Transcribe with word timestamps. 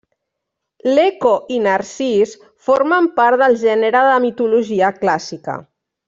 L'Eco 0.93 1.33
i 1.57 1.59
Narcís 1.65 2.33
formen 2.69 3.09
part 3.21 3.41
del 3.45 3.57
gènere 3.67 4.01
de 4.11 4.15
mitologia 4.27 4.89
clàssica. 5.03 5.59